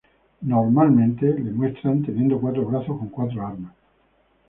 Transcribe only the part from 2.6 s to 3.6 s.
brazos con cuatro